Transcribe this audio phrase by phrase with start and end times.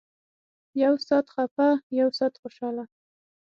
[0.83, 1.67] يو سات خپه
[1.99, 2.83] يو سات خوشاله.